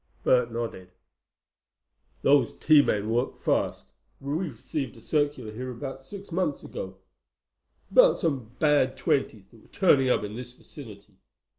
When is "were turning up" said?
9.61-10.23